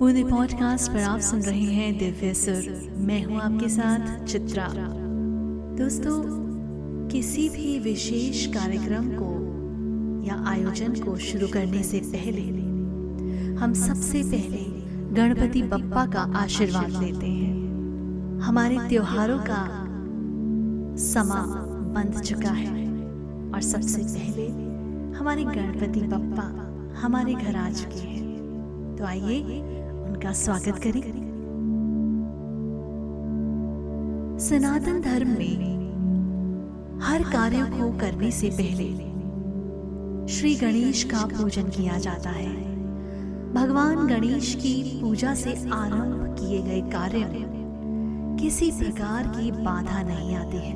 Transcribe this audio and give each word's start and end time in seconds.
पूरे 0.00 0.24
पॉडकास्ट 0.24 0.92
पर 0.92 0.98
आप 0.98 1.20
सुन 1.20 1.40
रहे 1.40 1.60
हैं 1.60 1.98
दिव्य 1.98 2.34
सुर। 2.34 2.92
मैं 2.98 3.24
हूँ 3.24 3.40
आपके 3.40 3.68
साथ 3.68 4.24
चित्रा। 4.24 4.66
दोस्तों, 5.76 6.22
किसी 7.08 7.48
भी 7.48 7.78
विशेष 7.78 8.46
कार्यक्रम 8.46 9.08
को 9.08 9.30
या 10.26 10.44
आयोजन 10.46 10.94
को 10.94 11.16
शुरू 11.16 11.48
करने 11.48 11.82
से 11.82 12.00
पहले, 12.00 12.42
हम 13.56 13.72
सबसे 13.72 14.22
पहले 14.22 14.64
गणपति 15.14 15.62
बप्पा 15.62 16.06
का 16.06 16.20
आशीर्वाद 16.20 16.90
लेते 17.02 17.26
हैं। 17.26 18.40
हमारे 18.40 18.78
त्योहारों 18.88 19.38
का 19.38 19.62
समा 20.96 21.42
बंध 21.94 22.20
चुका 22.20 22.50
है 22.50 22.86
और 23.54 23.60
सबसे 23.60 24.02
पहले 24.02 24.48
हमारे 25.18 25.44
गणपति 25.44 26.00
बप्पा 26.00 26.50
हमारे 27.00 27.34
घर 27.34 27.56
आ 27.56 27.70
चुके 27.70 27.98
हैं। 27.98 28.96
तो 28.98 29.04
आइए 29.04 29.62
उनका 30.06 30.32
स्वागत 30.32 30.78
करें। 30.78 31.02
सनातन 34.38 35.00
धर्म 35.00 35.28
में 35.28 37.00
हर 37.02 37.22
कार्य 37.22 37.62
को 37.62 37.90
करने 37.98 38.30
से 38.30 38.50
पहले 38.50 39.06
श्री 40.32 40.54
गणेश 40.54 41.02
का 41.04 41.24
पूजन 41.26 41.62
किया 41.62 41.98
जाता 41.98 42.30
है। 42.30 42.54
भगवान 43.52 44.06
गणेश 44.06 44.54
की 44.54 45.00
पूजा 45.00 45.34
से 45.34 45.52
आरंभ 45.72 46.36
किए 46.40 46.62
गए 46.62 46.80
कार्य 46.90 47.18
में 47.18 48.36
किसी 48.40 48.70
प्रकार 48.70 49.28
की 49.28 49.50
बाधा 49.52 50.02
नहीं 50.02 50.34
आती 50.36 50.56
है। 50.56 50.74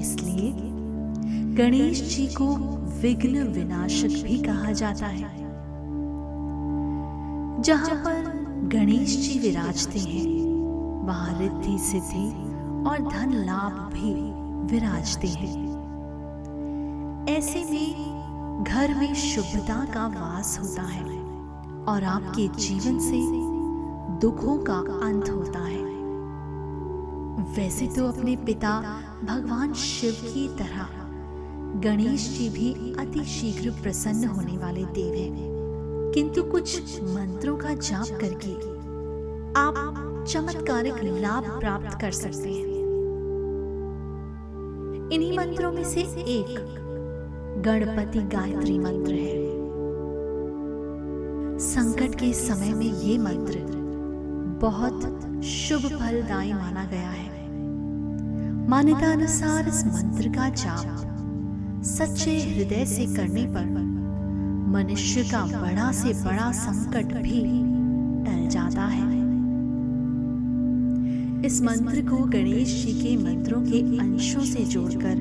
इसलिए 0.00 0.52
गणेश 1.56 2.02
जी 2.16 2.26
को 2.26 2.54
विघ्न 3.00 3.42
विनाशक 3.42 4.22
भी 4.24 4.38
कहा 4.38 4.72
जाता 4.72 5.06
है। 5.06 5.43
जहाँ 7.60 7.94
पर 7.94 8.68
गणेश 8.68 9.16
जी 9.16 9.38
विराजते 9.38 9.98
हैं, 9.98 10.26
वहाँ 11.06 11.38
रिद्धि, 11.38 11.78
सिद्धि 11.78 12.26
और 12.88 12.98
धन 13.12 13.32
लाभ 13.32 13.72
भी 13.72 14.14
विराजते 14.74 15.28
हैं। 15.28 15.64
ऐसे 17.28 17.64
में 17.64 18.64
घर 18.64 18.94
में 18.94 19.14
शुभता 19.14 19.84
का 19.84 20.06
वास 20.06 20.58
होता 20.60 20.82
है 20.82 21.18
और 21.84 22.04
आपके 22.04 22.48
जीवन 22.48 22.98
से 22.98 23.20
दुखों 24.20 24.58
का 24.58 24.78
अंत 25.06 25.30
होता 25.30 25.58
है। 25.58 25.82
वैसे 27.56 27.86
तो 27.86 28.08
अपने 28.08 28.36
पिता 28.36 28.80
भगवान 29.24 29.72
शिव 29.72 30.12
की 30.12 30.48
तरह 30.48 30.88
गणेश 31.80 32.38
जी 32.38 32.48
भी 32.48 32.94
अति 32.98 33.24
शीघ्र 33.24 33.70
प्रसन्न 33.82 34.28
होने 34.28 34.58
वाले 34.58 34.84
देव 34.84 35.14
हैं। 35.14 35.53
किंतु 36.14 36.42
कुछ 36.42 37.02
मंत्रों 37.02 37.56
का 37.56 37.74
जाप 37.74 38.06
करके 38.20 38.52
आप 39.56 40.24
चमत्कारिक 40.28 40.94
लाभ 41.02 41.60
प्राप्त 41.60 42.00
कर 42.00 42.10
सकते 42.10 42.52
हैं। 42.52 42.74
इन्हीं 45.12 45.38
मंत्रों 45.38 45.72
में 45.72 45.84
से 45.84 46.00
एक 46.00 46.54
गणपति 47.64 48.18
गायत्री 48.18 48.78
मंत्र 48.78 49.12
है। 49.12 49.42
संकट 51.58 52.14
के 52.14 52.32
समय 52.32 52.72
में 52.74 52.92
ये 52.92 53.18
मंत्र 53.18 53.58
बहुत 54.60 55.00
शुभ 55.44 55.80
फलदायी 55.80 56.52
माना 56.52 56.84
गया 56.84 57.10
है। 57.10 57.48
मान्यता 58.68 59.12
अनुसार 59.12 59.68
इस 59.68 59.84
मंत्र 59.86 60.28
का 60.28 60.48
जाप 60.48 61.00
सच्चे 61.84 62.38
हृदय 62.40 62.84
से 62.86 63.06
करने 63.16 63.46
पर 63.46 63.93
मनुष्य 64.74 65.22
का 65.22 65.44
बड़ा 65.60 65.92
से 65.92 66.12
बड़ा 66.24 66.52
संकट 66.52 67.12
भी 67.14 67.40
टल 68.24 68.48
जाता 68.48 68.84
है। 68.84 69.12
इस 71.46 71.62
मंत्र 71.62 72.00
को 72.00 72.16
गणेश 72.16 72.84
जी 72.84 72.92
के 72.92 73.16
मंत्रों 73.16 73.62
के 73.62 73.98
अंशों 73.98 74.40
से 74.40 74.64
जोड़कर 74.64 75.14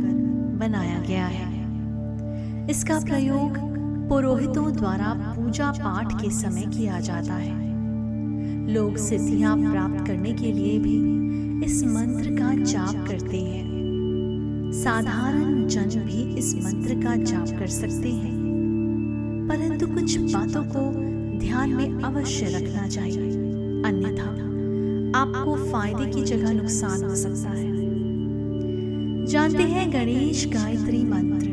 बनाया 0.60 1.00
गया 1.00 1.26
है। 1.26 2.68
इसका 2.70 3.00
प्रयोग 3.00 3.58
पुरोहितों 4.10 4.72
द्वारा 4.74 5.14
पूजा 5.36 5.72
पाठ 5.72 6.22
के 6.22 6.30
समय 6.30 6.62
किया 6.62 7.00
जाता 7.00 7.34
है। 7.34 7.62
लोग 8.74 8.98
सिद्धियाँ 8.98 9.58
प्राप्त 9.72 10.08
करने 10.08 10.34
के 10.34 10.52
लिए 10.52 10.80
भी 10.80 11.66
इस 11.66 11.84
मंत्र 11.84 12.30
का 12.30 12.54
जाप 12.64 13.08
करते 13.08 13.38
हैं। 13.38 14.72
साधारण 14.74 15.68
जन 15.68 16.00
भी 16.06 16.36
इस 16.36 16.56
मंत्र 16.56 17.04
का 17.04 17.16
जाप 17.16 17.60
कर 17.60 17.68
सकते 17.68 18.12
हैं। 18.12 18.43
परंतु 19.54 19.88
कुछ 19.88 20.18
बातों 20.18 20.64
को 20.64 20.80
ध्यान 21.40 21.70
में 21.70 22.04
अवश्य 22.04 22.46
रखना 22.46 22.88
चाहिए। 22.88 23.32
अन्यथा, 23.84 24.30
आपको 25.20 25.56
फ़ायदे 25.72 26.06
की 26.06 26.24
जगह 26.24 26.54
नुकसान 26.54 27.04
हो 27.04 27.16
सकता 27.16 27.50
है। 27.50 27.66
जानते 29.26 29.64
हैं 29.64 29.94
गणेश 29.94 30.48
गायत्री 30.48 31.04
मंत्र, 31.04 31.48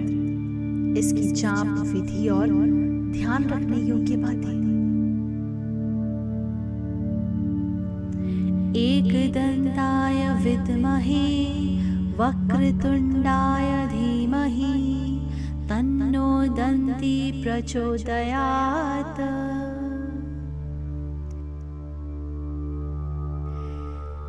इसकी 0.98 1.32
जाप 1.32 1.84
विधि 1.86 2.28
और 2.28 2.46
ध्यान 3.12 3.44
रखने 3.44 3.76
योग्य 3.76 4.16
बातें। 4.16 4.60
एकदन्ताय 8.76 10.34
विद्महे 10.44 11.48
वक्रतुण्डाय 12.16 13.86
धीमहि। 13.86 15.09
तन्नो 16.10 16.56
दन्ति 16.56 17.42
प्रचोदयात्। 17.44 19.18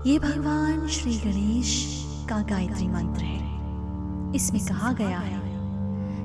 ये 0.07 0.19
भगवान 0.19 0.87
श्री 0.87 1.13
गणेश 1.17 1.71
का 2.29 2.37
गायत्री 2.41 2.87
मंत्र 2.87 3.23
है। 3.23 4.35
इसमें 4.35 4.61
कहा 4.65 4.91
गया 4.93 5.19
है 5.19 5.41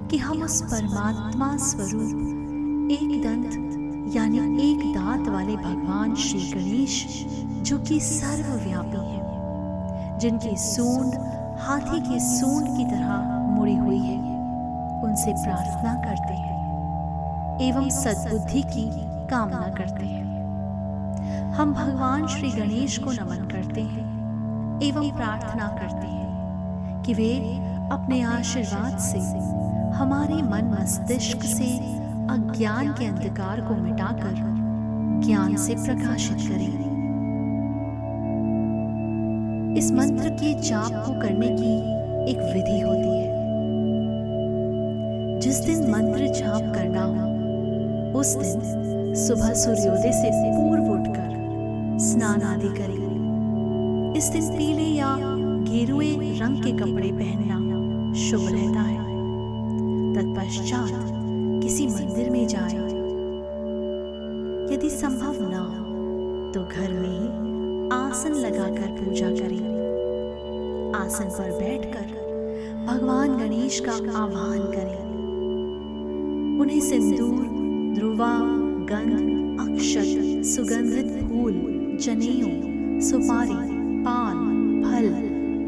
कि 0.08 0.18
हम 0.18 0.42
उस 0.42 0.60
परमात्मा 0.62 1.56
स्वरूप, 1.56 2.12
एक 2.92 3.22
दंत, 3.22 3.56
यानी 4.16 4.38
एक 4.72 4.94
दांत 4.94 5.28
वाले 5.28 5.56
भगवान 5.56 6.14
श्री 6.14 6.52
गणेश, 6.52 7.26
जो 7.62 7.78
कि 7.78 8.00
सर्वव्यापी 8.00 9.06
है, 9.06 10.18
जिनकी 10.18 10.56
सूंड 10.56 11.14
हाथी 11.60 12.00
के 12.00 12.20
सूंड 12.20 12.76
की 12.76 12.84
तरह 12.84 13.28
मुड़ी 13.56 13.76
हुई 13.76 13.98
है। 13.98 14.25
उनसे 15.16 15.32
प्रार्थना 15.32 15.92
करते 15.94 16.34
हैं 16.34 17.60
एवं 17.60 17.88
सद्बुद्धि 17.90 18.62
की 18.62 18.82
कामना 19.26 19.68
करते 19.68 20.06
हैं। 20.06 21.52
हम 21.52 21.72
भगवान 21.74 22.26
श्री 22.26 22.50
गणेश 22.50 22.96
को 22.98 23.12
नमन 23.12 23.46
करते 23.52 23.80
हैं 23.82 24.04
एवं 24.82 25.10
प्रार्थना 25.10 25.68
करते 25.68 26.06
हैं 26.06 27.02
कि 27.02 27.14
वे 27.14 27.30
अपने 27.92 28.20
आशीर्वाद 28.22 28.98
से 28.98 29.18
हमारे 29.96 30.42
मन 30.42 30.68
मस्तिष्क 30.72 31.46
से 31.46 31.70
अज्ञान 32.30 32.92
के 32.92 33.06
अंधकार 33.06 33.60
को 33.60 33.74
मिटाकर 33.74 34.34
ज्ञान 35.26 35.56
से 35.56 35.74
प्रकाशित 35.74 36.48
करें। 36.48 36.74
इस 39.76 39.92
मंत्र 39.92 40.30
के 40.34 40.54
जाप 40.62 40.92
को 41.06 41.20
करने 41.20 41.48
की 41.48 41.74
एक 42.30 42.38
विधि 42.54 42.80
होती 42.80 43.18
है। 43.18 43.25
जिस 45.46 45.58
दिन 45.58 45.90
मंत्र 45.90 46.26
जाप 46.26 46.62
करना 46.74 47.02
हो, 47.02 48.20
उस 48.20 48.34
दिन 48.36 49.14
सुबह 49.14 49.52
सूर्योदय 49.54 50.12
से 50.12 50.30
पूर्व 50.46 50.88
उठकर 50.92 51.98
स्नान 52.00 52.42
आदि 52.42 52.68
करें। 52.68 54.14
इस 54.16 54.24
दिन 54.24 54.48
पीले 54.48 54.82
या 54.82 55.14
गेरुए 55.68 56.10
रंग 56.38 56.62
के 56.62 56.72
कपड़े 56.72 57.12
पहनना 57.12 57.58
शुभ 58.14 58.48
रहता 58.48 58.80
है। 58.80 58.98
तत्पश्चात 60.14 61.14
किसी 61.62 61.86
मंदिर 61.86 62.30
में 62.30 62.46
जाए। 62.48 62.84
यदि 64.74 64.90
संभव 64.90 65.48
ना 65.50 65.62
हो 65.62 66.52
तो 66.52 66.66
घर 66.66 66.92
में 66.92 67.08
ही 67.08 67.88
आसन 67.92 68.34
लगाकर 68.40 68.90
पूजा 68.98 69.30
करें। 69.30 69.64
आसन 70.96 71.34
पर 71.38 71.58
बैठकर 71.58 72.14
भगवान 72.86 73.38
गणेश 73.38 73.80
का 73.80 73.92
आह्वान 73.92 74.72
करें। 74.72 75.05
उन्हें 76.66 76.80
सिंदूर, 76.80 77.42
ध्रुवा, 77.94 78.30
गंध, 78.90 79.18
अक्षत, 79.60 80.42
सुगंधित 80.44 81.10
फूल, 81.22 81.52
जनेऊ, 82.00 82.48
सुपारी, 83.00 83.54
पान, 84.02 84.40
फल 84.82 85.06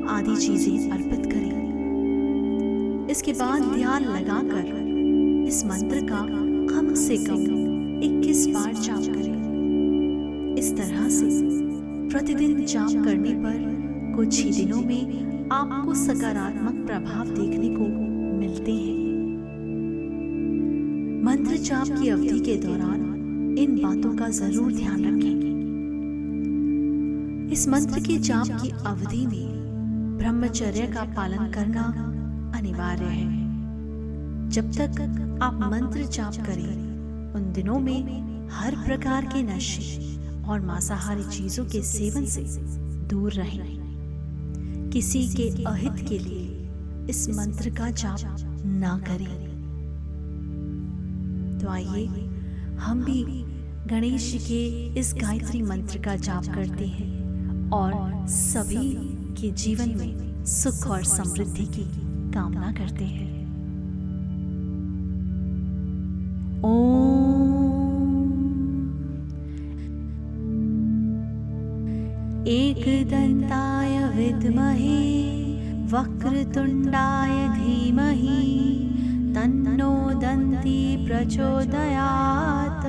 आदि 0.08 0.36
चीज़ें 0.36 0.90
अर्पित 0.90 1.26
करें। 1.26 3.06
इसके 3.10 3.32
बाद 3.32 3.62
ध्यान 3.62 4.04
लगाकर 4.04 4.66
इस 5.48 5.64
मंत्र 5.64 6.00
का 6.00 6.26
कम 6.74 6.94
से 6.94 7.16
कम 7.16 7.46
21 8.02 8.46
बार 8.46 8.72
जाप 8.74 9.14
करें। 9.14 10.54
इस 10.58 10.76
तरह 10.76 11.08
से 11.08 11.28
प्रतिदिन 12.08 12.64
जाप 12.64 13.04
करने 13.04 13.34
पर 13.34 14.14
कुछ 14.16 14.44
ही 14.44 14.50
दिनों 14.50 14.82
में 14.82 15.48
आपको 15.52 15.94
सकारात्मक 15.94 16.86
प्रभाव 16.86 17.26
देखने 17.26 17.68
को 17.68 17.84
मिलते 18.38 18.72
हैं। 18.72 19.07
मंत्र 21.28 21.56
जाप 21.56 21.88
की 21.90 22.08
अवधि 22.08 22.38
के 22.40 22.54
दौरान 22.56 23.56
इन 23.58 23.74
बातों 23.82 24.10
का 24.16 24.28
ज़रूर 24.28 24.72
ध्यान 24.72 25.00
रखें 25.04 25.40
इस 27.52 27.66
मंत्र 27.68 28.00
के 28.00 28.16
जाप 28.18 28.46
की 28.62 28.70
अवधि 28.86 29.26
में 29.26 30.16
ब्रह्मचर्य 30.18 30.86
का 30.86 31.02
पालन 31.16 31.50
करना 31.52 31.82
अनिवार्य 32.58 33.04
है। 33.04 33.26
जब 34.50 34.70
तक 34.72 35.00
आप 35.42 35.58
मंत्र 35.64 36.06
जाप 36.06 36.36
करें, 36.46 36.72
उन 37.34 37.52
दिनों 37.52 37.78
में 37.80 38.48
हर 38.50 38.76
प्रकार 38.86 39.26
के 39.26 39.42
नशे 39.42 39.84
और 40.48 40.60
मांसाहारी 40.60 41.24
चीज़ों 41.28 41.64
के 41.64 41.82
सेवन 41.82 42.24
से 42.26 42.44
दूर 43.08 43.32
रहें। 43.32 44.90
किसी 44.92 45.22
के 45.28 45.46
अहित 45.64 46.08
के 46.08 46.18
लिए 46.18 46.46
इस 47.10 47.28
मंत्र 47.28 47.70
का 47.70 47.90
जाप 47.90 48.18
ना 48.80 48.98
करें। 49.08 49.47
तो 51.58 51.68
आइए, 51.68 52.06
हम 52.78 53.04
भी 53.04 53.22
गणेश 53.88 54.30
जी 54.32 54.38
के 54.38 55.00
इस 55.00 55.14
गायत्री 55.20 55.62
मंत्र 55.62 55.98
का 55.98 56.16
जाप 56.16 56.44
करते 56.54 56.86
हैं 56.86 57.70
और 57.70 57.92
सभी 58.28 58.92
के 59.40 59.50
जीवन 59.50 59.88
में 59.88 60.44
सुख 60.44 60.86
और 60.86 61.04
समृद्धि 61.04 61.66
की 61.66 61.84
कामना 62.32 62.72
करते 62.72 63.04
हैं। 63.04 63.26
एक 72.48 72.84
दंताय 73.08 73.98
विद्महे, 74.08 74.98
वक्रतुंडाय 75.92 77.48
धीमहि 77.48 78.44
तन्नो 79.38 80.20
दन्ती 80.20 81.06
प्रचोदयात्। 81.06 82.86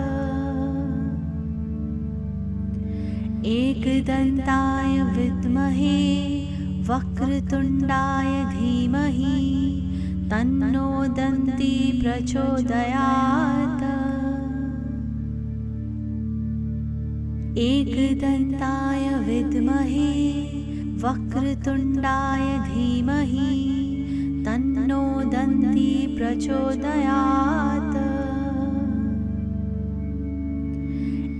एकदन्ताय 3.45 5.03
विद्महे 5.03 5.99
वक्रतुण्डाय 6.89 8.45
धीमहि 8.45 9.37
दन्ती 11.17 12.01
प्रचोदयात्। 12.01 13.83
एकदन्ताय 17.57 19.09
विद्महे 19.19 20.11
वक्रतुण्डाय 21.03 22.57
धीमहि 22.59 23.78
तन्नो 24.59 26.15
प्रचोदयात्। 26.17 27.95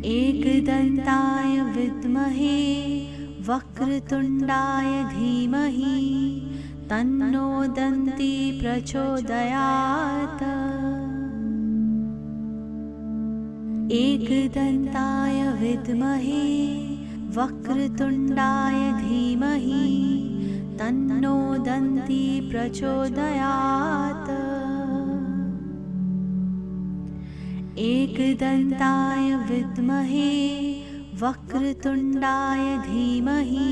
एकदन्ताय 0.06 1.62
विद्महे 1.62 2.60
वक्रतुण्डाय 3.50 5.04
धीमहि 5.04 6.00
तन्नो 6.90 7.64
दन्ती 7.64 8.60
प्रचोदयात्। 8.60 10.44
एकदन्ताय 13.92 15.48
विद्महे 15.54 16.46
वक्रतुण्डाय 17.38 18.92
धीमहि 18.92 20.10
तन्नो 20.80 21.58
दन्ती 21.58 22.52
प्रचोदयात्। 22.52 24.30
एकदन्ताय 27.80 29.36
विद्महे 29.50 30.32
वक्रतुण्डाय 31.22 32.78
धीमहि 32.78 33.70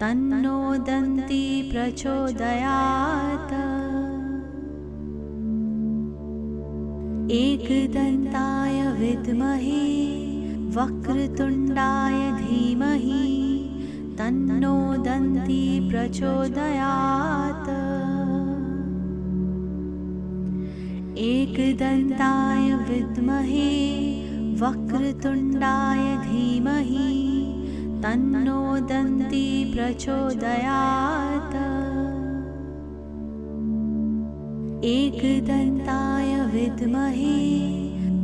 तन्नो 0.00 0.58
दन्ती 0.76 1.72
प्रचोदयात्। 1.72 3.54
एकदन्ताय 7.30 8.82
विद्महे 9.00 9.86
वक्रतुण्डाय 10.76 12.32
धीमहि 12.32 13.45
तन्नो 14.18 14.76
दन्ती 15.04 15.64
प्रचोदयात्। 15.90 17.68
एकदन्ताय 21.18 22.72
विद्महे 22.88 23.72
वक्रतुण्डाय 24.60 26.02
धीमहि 26.24 27.10
तन्नो 28.04 28.60
दन्ती 28.90 29.46
प्रचोदयात्। 29.74 31.56
एकदन्ताय 34.86 36.34
विद्महे 36.54 37.38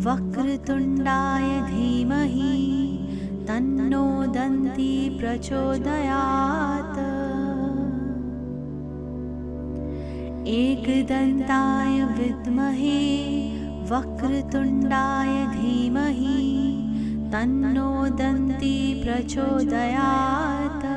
वक्रतुण्डाय 0.07 1.61
धीमहि 1.71 2.82
तन्नो 3.49 4.05
दन्ती 4.27 4.93
प्रचोदयात्। 5.19 6.99
एकदन्ताय 10.49 12.05
विद्महे 12.19 13.01
वक्रतुण्डाय 13.91 15.35
धीमहि 15.47 16.39
तन्नो 17.33 17.91
दन्ती 18.17 18.77
प्रचोदयात्। 19.03 20.89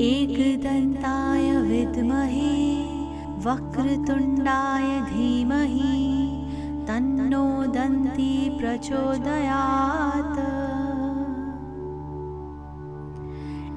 एकदन्ताय 0.00 1.50
विद्महे 1.62 2.56
वक्रतुण्डाय 3.46 5.00
धीमहि 5.10 6.13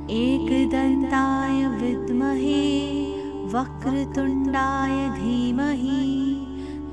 एकदन्ताय 0.10 1.68
विद्महे 1.68 2.64
वक्रतुण्डाय 3.54 5.10
धीमहि 5.10 6.06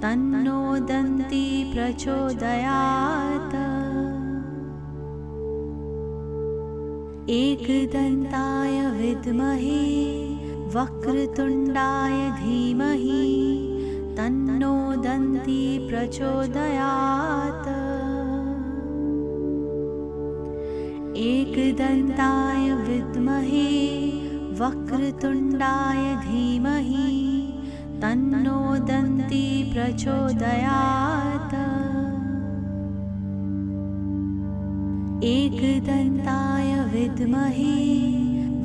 तन्नो 0.02 0.78
दन्ती 0.78 1.72
प्रचोदयात्। 1.74 3.54
एकदन्ताय 7.30 8.80
विद्महे 8.90 9.84
वक्रतुण्डाय 10.74 12.30
धीमहि 12.30 13.73
तन्नो 14.16 14.74
दन्ती 15.02 15.62
प्रचोदयात्। 15.88 17.68
एकदन्ताय 21.22 22.72
विद्महे 22.88 23.70
वक्रतुण्डाय 24.60 26.02
धीमहि 26.16 27.10
तन्नो 28.02 28.60
दन्ती 28.90 29.46
प्रचोदयात्। 29.72 31.54
एकदन्ताय 35.24 36.70
विद्महे 36.94 37.76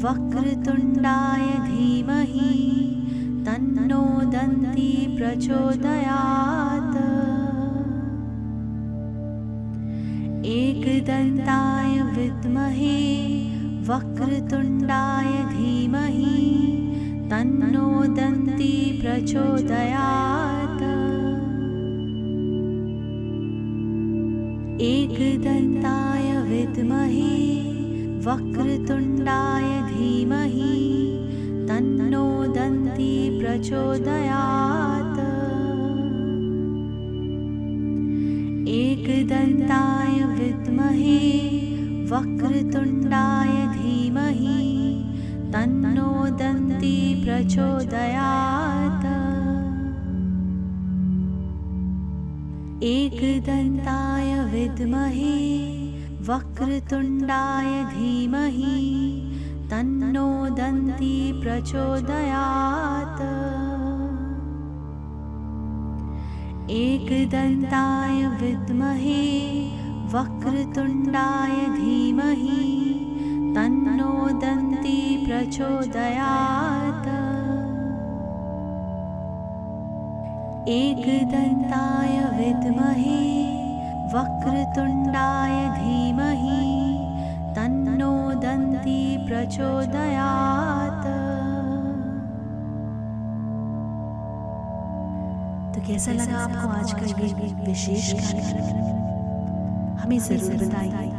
वक्रतुण्डाय 0.03 1.47
धीमहि 1.67 2.78
तन्नो 3.49 4.21
दन्ती 4.31 5.17
प्रचोदयात्। 5.17 6.97
एकदन्ताय 10.45 12.01
विद्महे 12.01 12.99
वक्रतुण्डाय 13.89 15.31
धीमहि 15.45 16.37
तन्नो 17.31 18.03
दन्ती 18.03 19.01
प्रचोदयात्। 19.01 20.83
एकदन्ताय 24.81 26.37
विद्महे 26.41 27.35
वक्रतुण्डाय 28.25 29.78
प्रचोदयात्। 33.59 35.19
एकदन्ताय 38.69 40.15
विद्महे 40.35 41.23
वक्रतुण्डाय 42.11 43.55
धीमहि 43.75 44.61
तन्नो 45.53 46.11
दन्ती 46.39 46.95
प्रचोदयात्। 47.23 49.07
एकदन्ताय 52.83 54.31
विद्महे 54.53 55.37
वक्रतुण्डाय 56.29 57.83
धीमहि 57.93 58.79
तन्नो 59.71 60.29
प्रचोदयात्। 61.41 63.21
एकदन्ताय 66.71 68.17
विद्महे 68.41 69.25
वक्रतुण्डाय 70.13 71.55
धीमहि 71.75 72.65
तन्नो 73.55 74.13
दन्ती 74.39 74.99
प्रचोदयात्। 75.25 77.07
एकदन्ताय 80.69 82.17
विद्महे 82.39 83.21
वक्रतुण्डाय 84.15 85.55
धीमहि 85.77 86.68
तन्नो 88.39 88.71
दन्ती 88.71 88.99
प्रचोदयात्। 89.27 91.05
तो 95.73 95.81
कैसा 95.87 96.11
लगा 96.11 96.37
आपको 96.37 96.67
आज 96.69 96.91
का 96.91 97.05
ये 97.05 97.29
विशेष 97.67 98.11
कार्यक्रम? 98.13 98.77
हमें 99.99 100.19
ज़रूर 100.19 100.53
बताइए। 100.63 101.09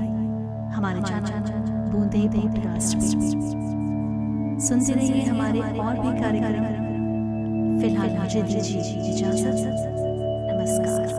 हमारे 0.74 1.00
चैनल 1.02 1.36
बूंदे 1.92 2.22
पॉडकास्ट 2.28 2.96
में 2.96 4.58
सुनते 4.60 4.92
रहिए 4.92 5.22
हमारे 5.24 5.60
और 5.60 5.94
भी 6.00 6.10
कार्यक्रम। 6.20 6.64
फ़िलहाल 7.80 8.10
मुझे 8.18 8.42
दीजिए 8.42 8.82
इजाज़त। 9.12 9.58
नमस्कार। 10.50 11.09